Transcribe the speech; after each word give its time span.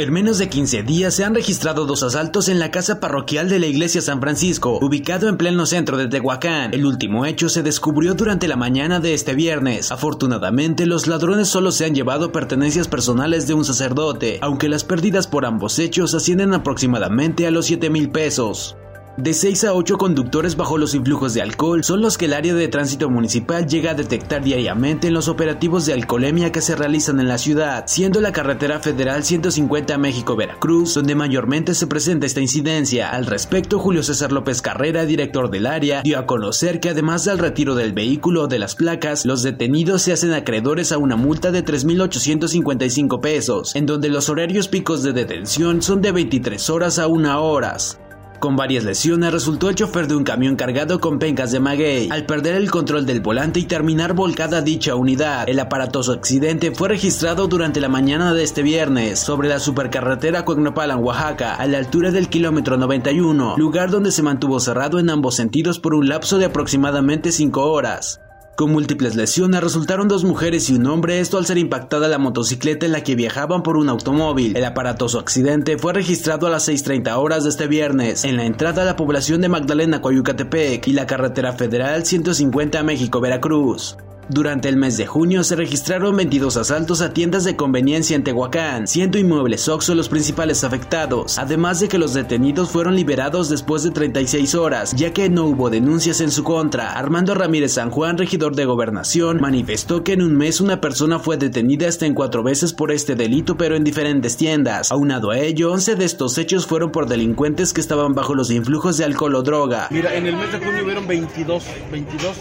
En 0.00 0.14
menos 0.14 0.38
de 0.38 0.48
15 0.48 0.82
días 0.82 1.12
se 1.12 1.26
han 1.26 1.34
registrado 1.34 1.84
dos 1.84 2.02
asaltos 2.02 2.48
en 2.48 2.58
la 2.58 2.70
casa 2.70 3.00
parroquial 3.00 3.50
de 3.50 3.58
la 3.58 3.66
iglesia 3.66 4.00
San 4.00 4.18
Francisco, 4.18 4.78
ubicado 4.80 5.28
en 5.28 5.36
pleno 5.36 5.66
centro 5.66 5.98
de 5.98 6.08
Tehuacán. 6.08 6.72
El 6.72 6.86
último 6.86 7.26
hecho 7.26 7.50
se 7.50 7.62
descubrió 7.62 8.14
durante 8.14 8.48
la 8.48 8.56
mañana 8.56 8.98
de 8.98 9.12
este 9.12 9.34
viernes. 9.34 9.92
Afortunadamente, 9.92 10.86
los 10.86 11.06
ladrones 11.06 11.48
solo 11.48 11.70
se 11.70 11.84
han 11.84 11.94
llevado 11.94 12.32
pertenencias 12.32 12.88
personales 12.88 13.46
de 13.46 13.52
un 13.52 13.66
sacerdote, 13.66 14.38
aunque 14.40 14.70
las 14.70 14.84
pérdidas 14.84 15.26
por 15.26 15.44
ambos 15.44 15.78
hechos 15.78 16.14
ascienden 16.14 16.54
aproximadamente 16.54 17.46
a 17.46 17.50
los 17.50 17.66
7 17.66 17.90
mil 17.90 18.10
pesos. 18.10 18.78
De 19.16 19.34
6 19.34 19.64
a 19.64 19.74
8 19.74 19.98
conductores 19.98 20.56
bajo 20.56 20.78
los 20.78 20.94
influjos 20.94 21.34
de 21.34 21.42
alcohol 21.42 21.82
son 21.82 22.00
los 22.00 22.16
que 22.16 22.26
el 22.26 22.32
área 22.32 22.54
de 22.54 22.68
tránsito 22.68 23.10
municipal 23.10 23.66
llega 23.66 23.90
a 23.90 23.94
detectar 23.94 24.42
diariamente 24.42 25.08
en 25.08 25.14
los 25.14 25.28
operativos 25.28 25.84
de 25.84 25.92
alcoholemia 25.92 26.52
que 26.52 26.62
se 26.62 26.76
realizan 26.76 27.20
en 27.20 27.28
la 27.28 27.36
ciudad, 27.36 27.84
siendo 27.86 28.20
la 28.20 28.32
carretera 28.32 28.78
federal 28.78 29.24
150 29.24 29.98
México-Veracruz 29.98 30.94
donde 30.94 31.16
mayormente 31.16 31.74
se 31.74 31.88
presenta 31.88 32.24
esta 32.24 32.40
incidencia. 32.40 33.10
Al 33.10 33.26
respecto, 33.26 33.78
Julio 33.78 34.02
César 34.04 34.32
López 34.32 34.62
Carrera, 34.62 35.04
director 35.04 35.50
del 35.50 35.66
área, 35.66 36.02
dio 36.02 36.18
a 36.18 36.26
conocer 36.26 36.80
que 36.80 36.90
además 36.90 37.24
del 37.24 37.38
retiro 37.38 37.74
del 37.74 37.92
vehículo 37.92 38.44
o 38.44 38.48
de 38.48 38.60
las 38.60 38.74
placas, 38.74 39.26
los 39.26 39.42
detenidos 39.42 40.02
se 40.02 40.12
hacen 40.12 40.32
acreedores 40.32 40.92
a 40.92 40.98
una 40.98 41.16
multa 41.16 41.50
de 41.50 41.64
3.855 41.64 43.20
pesos, 43.20 43.74
en 43.74 43.86
donde 43.86 44.08
los 44.08 44.28
horarios 44.30 44.68
picos 44.68 45.02
de 45.02 45.12
detención 45.12 45.82
son 45.82 46.00
de 46.00 46.12
23 46.12 46.70
horas 46.70 46.98
a 46.98 47.06
1 47.06 47.44
horas. 47.44 47.99
Con 48.40 48.56
varias 48.56 48.84
lesiones 48.84 49.32
resultó 49.32 49.68
el 49.68 49.74
chofer 49.74 50.08
de 50.08 50.16
un 50.16 50.24
camión 50.24 50.56
cargado 50.56 50.98
con 50.98 51.18
pencas 51.18 51.52
de 51.52 51.60
maguey 51.60 52.08
al 52.10 52.24
perder 52.24 52.54
el 52.54 52.70
control 52.70 53.04
del 53.04 53.20
volante 53.20 53.60
y 53.60 53.64
terminar 53.64 54.14
volcada 54.14 54.62
dicha 54.62 54.94
unidad. 54.94 55.46
El 55.46 55.60
aparatoso 55.60 56.12
accidente 56.12 56.70
fue 56.70 56.88
registrado 56.88 57.48
durante 57.48 57.82
la 57.82 57.90
mañana 57.90 58.32
de 58.32 58.42
este 58.42 58.62
viernes 58.62 59.18
sobre 59.18 59.50
la 59.50 59.60
supercarretera 59.60 60.46
Cuegnopalan, 60.46 61.04
Oaxaca, 61.04 61.54
a 61.56 61.66
la 61.66 61.76
altura 61.76 62.12
del 62.12 62.30
kilómetro 62.30 62.78
91, 62.78 63.58
lugar 63.58 63.90
donde 63.90 64.10
se 64.10 64.22
mantuvo 64.22 64.58
cerrado 64.58 64.98
en 64.98 65.10
ambos 65.10 65.34
sentidos 65.34 65.78
por 65.78 65.92
un 65.92 66.08
lapso 66.08 66.38
de 66.38 66.46
aproximadamente 66.46 67.32
5 67.32 67.70
horas. 67.70 68.22
Con 68.60 68.72
múltiples 68.72 69.16
lesiones 69.16 69.62
resultaron 69.62 70.06
dos 70.06 70.22
mujeres 70.22 70.68
y 70.68 70.74
un 70.74 70.84
hombre, 70.84 71.20
esto 71.20 71.38
al 71.38 71.46
ser 71.46 71.56
impactada 71.56 72.08
la 72.08 72.18
motocicleta 72.18 72.84
en 72.84 72.92
la 72.92 73.02
que 73.02 73.14
viajaban 73.14 73.62
por 73.62 73.78
un 73.78 73.88
automóvil. 73.88 74.54
El 74.54 74.66
aparatoso 74.66 75.18
accidente 75.18 75.78
fue 75.78 75.94
registrado 75.94 76.46
a 76.46 76.50
las 76.50 76.68
6.30 76.68 77.16
horas 77.16 77.44
de 77.44 77.48
este 77.48 77.68
viernes 77.68 78.22
en 78.26 78.36
la 78.36 78.44
entrada 78.44 78.82
a 78.82 78.84
la 78.84 78.96
población 78.96 79.40
de 79.40 79.48
Magdalena, 79.48 80.02
Coyucatepec 80.02 80.86
y 80.88 80.92
la 80.92 81.06
carretera 81.06 81.54
federal 81.54 82.04
150 82.04 82.82
México-Veracruz. 82.82 83.96
Durante 84.30 84.68
el 84.68 84.76
mes 84.76 84.96
de 84.96 85.08
junio 85.08 85.42
se 85.42 85.56
registraron 85.56 86.14
22 86.14 86.56
asaltos 86.56 87.00
a 87.00 87.12
tiendas 87.12 87.42
de 87.42 87.56
conveniencia 87.56 88.14
en 88.14 88.22
Tehuacán, 88.22 88.86
siendo 88.86 89.18
Inmuebles 89.18 89.68
Oxxo 89.68 89.96
los 89.96 90.08
principales 90.08 90.62
afectados, 90.62 91.36
además 91.36 91.80
de 91.80 91.88
que 91.88 91.98
los 91.98 92.14
detenidos 92.14 92.70
fueron 92.70 92.94
liberados 92.94 93.48
después 93.48 93.82
de 93.82 93.90
36 93.90 94.54
horas, 94.54 94.94
ya 94.94 95.12
que 95.12 95.28
no 95.28 95.46
hubo 95.46 95.68
denuncias 95.68 96.20
en 96.20 96.30
su 96.30 96.44
contra. 96.44 96.92
Armando 96.92 97.34
Ramírez 97.34 97.72
San 97.72 97.90
Juan, 97.90 98.18
regidor 98.18 98.54
de 98.54 98.66
Gobernación, 98.66 99.40
manifestó 99.40 100.04
que 100.04 100.12
en 100.12 100.22
un 100.22 100.36
mes 100.36 100.60
una 100.60 100.80
persona 100.80 101.18
fue 101.18 101.36
detenida 101.36 101.88
hasta 101.88 102.06
en 102.06 102.14
cuatro 102.14 102.44
veces 102.44 102.72
por 102.72 102.92
este 102.92 103.16
delito, 103.16 103.56
pero 103.56 103.74
en 103.74 103.82
diferentes 103.82 104.36
tiendas. 104.36 104.92
Aunado 104.92 105.32
a 105.32 105.40
ello, 105.40 105.72
11 105.72 105.96
de 105.96 106.04
estos 106.04 106.38
hechos 106.38 106.68
fueron 106.68 106.92
por 106.92 107.08
delincuentes 107.08 107.72
que 107.72 107.80
estaban 107.80 108.14
bajo 108.14 108.36
los 108.36 108.52
influjos 108.52 108.96
de 108.96 109.06
alcohol 109.06 109.34
o 109.34 109.42
droga. 109.42 109.88
Mira, 109.90 110.14
en 110.14 110.28
el 110.28 110.36
mes 110.36 110.52
de 110.52 110.58
junio 110.60 110.84
hubieron 110.84 111.08
22, 111.08 111.64
22 111.90 112.36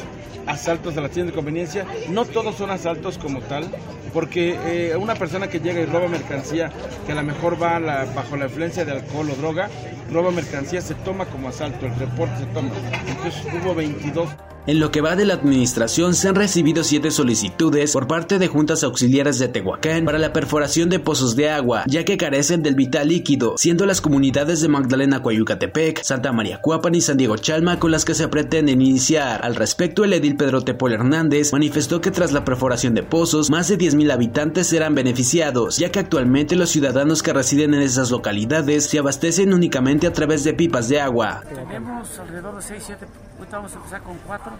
asaltos 0.47 0.97
a 0.97 1.01
la 1.01 1.09
tienda 1.09 1.31
de 1.31 1.35
conveniencia. 1.35 1.85
No 2.09 2.25
todos 2.25 2.55
son 2.55 2.71
asaltos 2.71 3.17
como 3.17 3.41
tal, 3.41 3.69
porque 4.13 4.57
eh, 4.65 4.95
una 4.95 5.15
persona 5.15 5.47
que 5.47 5.59
llega 5.59 5.79
y 5.79 5.85
roba 5.85 6.07
mercancía, 6.07 6.71
que 7.05 7.11
a 7.11 7.15
lo 7.15 7.23
mejor 7.23 7.61
va 7.61 7.79
bajo 8.15 8.37
la 8.37 8.45
influencia 8.45 8.85
de 8.85 8.91
alcohol 8.91 9.29
o 9.31 9.35
droga, 9.35 9.69
roba 10.11 10.31
mercancía, 10.31 10.81
se 10.81 10.95
toma 10.95 11.25
como 11.25 11.49
asalto, 11.49 11.85
el 11.85 11.95
reporte 11.95 12.39
se 12.39 12.45
toma. 12.47 12.71
Entonces 13.07 13.43
hubo 13.61 13.75
22. 13.75 14.29
En 14.69 14.79
lo 14.79 14.91
que 14.91 15.01
va 15.01 15.15
de 15.15 15.25
la 15.25 15.33
administración 15.33 16.13
se 16.13 16.27
han 16.27 16.35
recibido 16.35 16.83
siete 16.83 17.09
solicitudes 17.09 17.91
por 17.91 18.05
parte 18.05 18.37
de 18.37 18.47
juntas 18.47 18.83
auxiliares 18.83 19.39
de 19.39 19.47
Tehuacán 19.47 20.05
para 20.05 20.19
la 20.19 20.31
perforación 20.31 20.89
de 20.89 20.99
pozos 20.99 21.35
de 21.35 21.49
agua, 21.49 21.85
ya 21.87 22.05
que 22.05 22.17
carecen 22.17 22.61
del 22.61 22.75
vital 22.75 23.07
líquido, 23.07 23.57
siendo 23.57 23.87
las 23.87 23.99
comunidades 23.99 24.61
de 24.61 24.67
Magdalena 24.67 25.23
Coyucatepec, 25.23 26.03
Santa 26.03 26.31
María 26.33 26.61
Cuapan 26.61 26.93
y 26.93 27.01
San 27.01 27.17
Diego 27.17 27.35
Chalma 27.35 27.79
con 27.79 27.89
las 27.89 28.05
que 28.05 28.13
se 28.13 28.27
pretenden 28.27 28.79
iniciar. 28.79 29.43
Al 29.43 29.55
respecto, 29.55 30.03
el 30.03 30.13
edil 30.13 30.37
Pedro 30.37 30.61
Tepol 30.61 30.93
Hernández 30.93 31.51
manifestó 31.51 31.99
que 31.99 32.11
tras 32.11 32.31
la 32.31 32.45
perforación 32.45 32.93
de 32.93 33.01
pozos, 33.01 33.49
más 33.49 33.69
de 33.69 33.77
10.000 33.79 34.11
habitantes 34.11 34.67
serán 34.67 34.93
beneficiados, 34.93 35.79
ya 35.79 35.91
que 35.91 35.97
actualmente 35.97 36.55
los 36.55 36.69
ciudadanos 36.69 37.23
que 37.23 37.33
residen 37.33 37.73
en 37.73 37.81
esas 37.81 38.11
localidades 38.11 38.85
se 38.85 38.99
abastecen 38.99 39.51
únicamente 39.51 40.05
a 40.05 40.13
través 40.13 40.43
de 40.43 40.53
pipas 40.53 40.89
de 40.89 41.01
agua. 41.01 41.41
Tenemos 41.49 42.19
alrededor 42.19 42.55
de 42.57 42.61
6, 42.61 42.83
7, 42.85 43.07
ahorita 43.39 43.57
vamos 43.57 43.73
a 43.73 43.77
empezar 43.77 44.01
con 44.01 44.17
4 44.17 44.51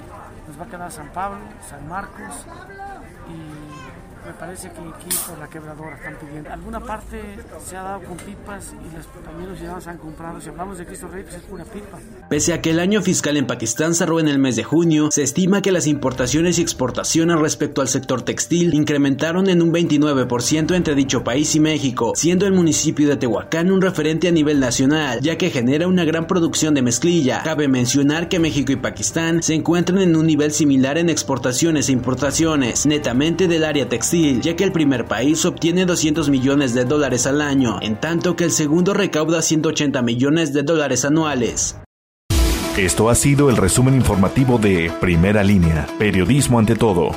nos 0.47 0.59
va 0.59 0.63
a 0.63 0.67
quedar 0.67 0.91
San 0.91 1.09
Pablo, 1.09 1.39
San 1.69 1.87
Marcos 1.87 2.45
y 3.27 4.18
me 4.25 4.33
parece 4.33 4.69
que 4.69 4.79
aquí 4.79 5.15
por 5.27 5.37
la 5.39 5.47
quebradora 5.47 5.95
están 5.95 6.15
pidiendo. 6.17 6.51
Alguna 6.51 6.79
parte 6.79 7.21
se 7.65 7.77
ha 7.77 7.83
dado 7.83 8.01
con 8.01 8.17
pipas 8.17 8.73
y 8.73 8.95
los, 8.95 9.07
también 9.23 9.49
los 9.49 9.57
ciudadanos 9.57 9.87
han 9.87 9.97
comprado. 9.97 10.41
Si 10.41 10.49
hablamos 10.49 10.77
de 10.77 10.85
Cristo 10.85 11.07
Rey, 11.07 11.23
pues 11.23 11.35
es 11.35 11.43
pura 11.43 11.63
pipa. 11.65 11.99
Pese 12.29 12.53
a 12.53 12.61
que 12.61 12.71
el 12.71 12.79
año 12.79 13.01
fiscal 13.01 13.37
en 13.37 13.47
Pakistán 13.47 13.95
cerró 13.95 14.19
en 14.19 14.27
el 14.27 14.39
mes 14.39 14.55
de 14.55 14.63
junio, 14.63 15.09
se 15.11 15.23
estima 15.23 15.61
que 15.61 15.71
las 15.71 15.87
importaciones 15.87 16.59
y 16.59 16.61
exportaciones 16.61 17.39
respecto 17.39 17.81
al 17.81 17.87
sector 17.87 18.21
textil 18.21 18.73
incrementaron 18.73 19.49
en 19.49 19.61
un 19.61 19.71
29% 19.71 20.75
entre 20.75 20.95
dicho 20.95 21.23
país 21.23 21.55
y 21.55 21.59
México, 21.59 22.13
siendo 22.15 22.45
el 22.45 22.53
municipio 22.53 23.07
de 23.07 23.17
Tehuacán 23.17 23.71
un 23.71 23.81
referente 23.81 24.27
a 24.27 24.31
nivel 24.31 24.59
nacional, 24.59 25.19
ya 25.21 25.37
que 25.37 25.49
genera 25.49 25.87
una 25.87 26.05
gran 26.05 26.27
producción 26.27 26.73
de 26.73 26.81
mezclilla. 26.81 27.41
Cabe 27.43 27.67
mencionar 27.67 28.29
que 28.29 28.39
México 28.39 28.71
y 28.71 28.75
Pakistán 28.75 29.41
se 29.41 29.53
encuentran 29.53 29.99
en 29.99 30.15
un 30.15 30.25
nivel 30.25 30.51
similar 30.51 30.97
en 30.97 31.09
exportaciones 31.09 31.89
e 31.89 31.93
importaciones, 31.93 32.85
netamente 32.85 33.47
del 33.47 33.63
área 33.63 33.87
textil 33.87 34.08
ya 34.11 34.55
que 34.55 34.63
el 34.63 34.71
primer 34.71 35.05
país 35.05 35.45
obtiene 35.45 35.85
200 35.85 36.29
millones 36.29 36.73
de 36.73 36.85
dólares 36.85 37.27
al 37.27 37.41
año, 37.41 37.79
en 37.81 37.99
tanto 37.99 38.35
que 38.35 38.43
el 38.43 38.51
segundo 38.51 38.93
recauda 38.93 39.41
180 39.41 40.01
millones 40.01 40.53
de 40.53 40.63
dólares 40.63 41.05
anuales. 41.05 41.77
Esto 42.77 43.09
ha 43.09 43.15
sido 43.15 43.49
el 43.49 43.57
resumen 43.57 43.95
informativo 43.95 44.57
de 44.57 44.91
Primera 45.01 45.43
Línea, 45.43 45.87
Periodismo 45.97 46.59
ante 46.59 46.75
todo. 46.75 47.11